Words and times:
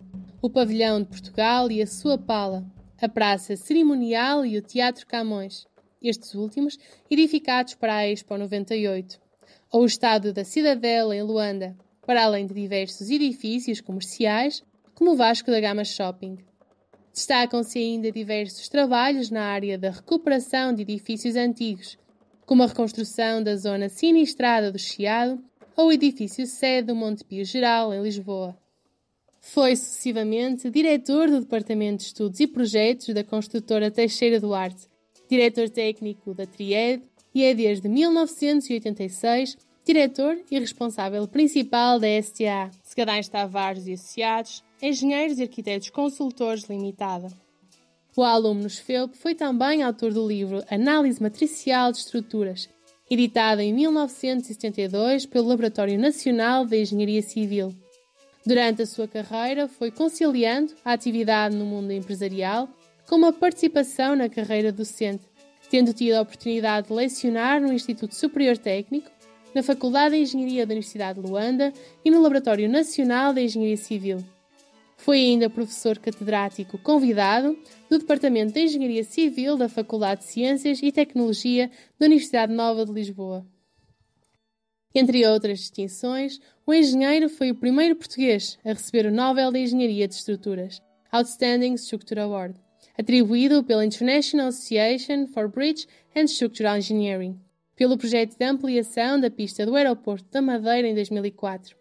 o 0.46 0.50
Pavilhão 0.50 1.02
de 1.02 1.08
Portugal 1.08 1.68
e 1.72 1.82
a 1.82 1.86
sua 1.88 2.16
pala, 2.16 2.64
a 3.02 3.08
Praça 3.08 3.56
Cerimonial 3.56 4.46
e 4.46 4.56
o 4.56 4.62
Teatro 4.62 5.04
Camões, 5.04 5.66
estes 6.00 6.34
últimos 6.34 6.78
edificados 7.10 7.74
para 7.74 7.96
a 7.96 8.08
Expo 8.08 8.38
98, 8.38 9.20
ou 9.72 9.82
o 9.82 9.86
Estádio 9.86 10.32
da 10.32 10.44
Cidadela 10.44 11.16
em 11.16 11.22
Luanda, 11.22 11.76
para 12.06 12.22
além 12.22 12.46
de 12.46 12.54
diversos 12.54 13.10
edifícios 13.10 13.80
comerciais, 13.80 14.62
como 14.94 15.10
o 15.10 15.16
Vasco 15.16 15.50
da 15.50 15.58
Gama 15.58 15.84
Shopping. 15.84 16.38
Destacam-se 17.12 17.80
ainda 17.80 18.12
diversos 18.12 18.68
trabalhos 18.68 19.30
na 19.30 19.42
área 19.42 19.76
da 19.76 19.90
recuperação 19.90 20.72
de 20.72 20.82
edifícios 20.82 21.34
antigos, 21.34 21.98
como 22.46 22.62
a 22.62 22.68
reconstrução 22.68 23.42
da 23.42 23.56
zona 23.56 23.88
sinistrada 23.88 24.70
do 24.70 24.78
Chiado 24.78 25.42
ou 25.76 25.88
o 25.88 25.92
edifício 25.92 26.46
sede 26.46 26.86
do 26.86 26.94
Monte 26.94 27.24
Pio 27.24 27.44
Geral, 27.44 27.92
em 27.92 28.00
Lisboa. 28.00 28.56
Foi 29.52 29.76
sucessivamente 29.76 30.68
diretor 30.68 31.30
do 31.30 31.40
Departamento 31.40 31.98
de 31.98 32.08
Estudos 32.08 32.40
e 32.40 32.48
Projetos 32.48 33.14
da 33.14 33.22
construtora 33.22 33.92
Teixeira 33.92 34.40
Duarte, 34.40 34.88
diretor 35.30 35.70
técnico 35.70 36.34
da 36.34 36.44
Tried 36.44 37.02
e 37.32 37.44
é 37.44 37.54
desde 37.54 37.88
1986 37.88 39.56
diretor 39.84 40.36
e 40.50 40.58
responsável 40.58 41.26
principal 41.28 42.00
da 42.00 42.08
STA, 42.20 42.70
Segadães 42.82 43.28
Tavares 43.28 43.86
e 43.86 43.92
Associados, 43.92 44.64
Engenheiros 44.82 45.38
e 45.38 45.42
Arquitetos 45.42 45.90
Consultores 45.90 46.64
Limitada. 46.64 47.28
O 48.16 48.24
aluno 48.24 48.68
FEUP 48.68 49.16
foi 49.16 49.34
também 49.34 49.82
autor 49.82 50.12
do 50.12 50.26
livro 50.26 50.64
Análise 50.68 51.22
Matricial 51.22 51.92
de 51.92 51.98
Estruturas, 51.98 52.68
editado 53.08 53.62
em 53.62 53.72
1972 53.72 55.24
pelo 55.24 55.46
Laboratório 55.46 55.96
Nacional 55.96 56.66
de 56.66 56.82
Engenharia 56.82 57.22
Civil 57.22 57.72
Durante 58.46 58.82
a 58.82 58.86
sua 58.86 59.08
carreira, 59.08 59.66
foi 59.66 59.90
conciliando 59.90 60.72
a 60.84 60.92
atividade 60.92 61.56
no 61.56 61.66
mundo 61.66 61.90
empresarial 61.90 62.68
com 63.08 63.16
uma 63.16 63.32
participação 63.32 64.14
na 64.14 64.28
carreira 64.28 64.70
docente, 64.70 65.24
tendo 65.68 65.92
tido 65.92 66.14
a 66.14 66.20
oportunidade 66.20 66.86
de 66.86 66.94
lecionar 66.94 67.60
no 67.60 67.72
Instituto 67.72 68.14
Superior 68.14 68.56
Técnico, 68.56 69.10
na 69.52 69.64
Faculdade 69.64 70.14
de 70.14 70.20
Engenharia 70.20 70.64
da 70.64 70.74
Universidade 70.74 71.20
de 71.20 71.26
Luanda 71.26 71.72
e 72.04 72.10
no 72.10 72.22
Laboratório 72.22 72.68
Nacional 72.68 73.34
de 73.34 73.40
Engenharia 73.42 73.76
Civil. 73.76 74.18
Foi 74.96 75.18
ainda 75.18 75.50
professor 75.50 75.98
catedrático 75.98 76.78
convidado 76.78 77.58
do 77.90 77.98
Departamento 77.98 78.52
de 78.52 78.60
Engenharia 78.60 79.02
Civil 79.02 79.56
da 79.56 79.68
Faculdade 79.68 80.20
de 80.20 80.28
Ciências 80.28 80.80
e 80.84 80.92
Tecnologia 80.92 81.68
da 81.98 82.06
Universidade 82.06 82.52
Nova 82.52 82.86
de 82.86 82.92
Lisboa. 82.92 83.44
Entre 84.98 85.26
outras 85.26 85.58
distinções, 85.58 86.40
o 86.64 86.72
engenheiro 86.72 87.28
foi 87.28 87.50
o 87.50 87.54
primeiro 87.54 87.94
português 87.94 88.58
a 88.64 88.70
receber 88.70 89.04
o 89.04 89.12
Nobel 89.12 89.52
de 89.52 89.58
Engenharia 89.58 90.08
de 90.08 90.14
Estruturas, 90.14 90.80
Outstanding 91.12 91.74
Structure 91.74 92.20
Award, 92.20 92.58
atribuído 92.98 93.62
pela 93.62 93.84
International 93.84 94.46
Association 94.46 95.26
for 95.26 95.50
Bridge 95.50 95.86
and 96.16 96.24
Structural 96.24 96.78
Engineering, 96.78 97.38
pelo 97.76 97.98
projeto 97.98 98.38
de 98.38 98.44
ampliação 98.46 99.20
da 99.20 99.30
pista 99.30 99.66
do 99.66 99.76
Aeroporto 99.76 100.30
da 100.30 100.40
Madeira 100.40 100.88
em 100.88 100.94
2004. 100.94 101.76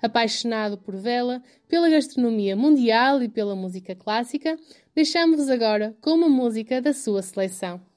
Apaixonado 0.00 0.78
por 0.78 0.94
vela, 0.94 1.42
pela 1.66 1.90
gastronomia 1.90 2.54
mundial 2.54 3.20
e 3.20 3.28
pela 3.28 3.56
música 3.56 3.96
clássica, 3.96 4.56
deixamos-vos 4.94 5.48
agora 5.48 5.96
com 6.00 6.12
uma 6.12 6.28
música 6.28 6.80
da 6.80 6.92
sua 6.92 7.20
seleção. 7.20 7.89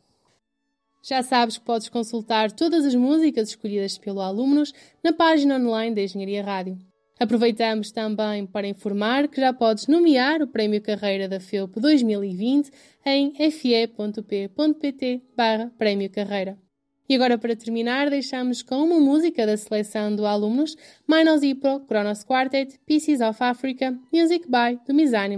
Já 1.03 1.22
sabes 1.22 1.58
que 1.58 1.66
podes 1.66 1.90
consultar 1.90 2.50
todas 2.50 2.86
as 2.86 2.96
músicas 2.96 3.50
escolhidas 3.50 3.97
pelo 3.97 4.22
alunos 4.22 4.74
na 5.03 5.12
página 5.12 5.58
online 5.58 5.94
da 5.94 6.02
Engenharia 6.02 6.41
Rádio. 6.41 6.78
Aproveitamos 7.19 7.91
também 7.91 8.46
para 8.46 8.68
informar 8.68 9.28
que 9.28 9.40
já 9.40 9.53
podes 9.53 9.88
nomear 9.88 10.42
o 10.42 10.47
Prémio 10.47 10.81
Carreira 10.81 11.28
da 11.28 11.40
FEUP 11.40 11.80
2020 11.80 12.72
em 13.06 13.34
fe.p.pt 13.52 15.22
barra 15.36 15.72
Prémio 15.78 16.09
Carreira. 16.09 16.58
E 17.08 17.16
agora, 17.16 17.38
para 17.38 17.56
terminar, 17.56 18.09
deixamos 18.09 18.63
com 18.63 18.78
uma 18.78 19.00
música 19.00 19.46
da 19.46 19.58
seleção 19.58 20.16
do 20.16 20.25
alunos 20.25 20.75
Minos 21.08 21.44
Ipro, 21.44 21.81
Kronos 21.81 22.24
Quartet, 22.24 22.80
Pieces 22.86 23.19
of 23.19 23.44
Africa, 23.44 23.94
Music 24.12 24.47
by 24.47 24.80
do 24.88 24.94
Mizani. 24.94 25.38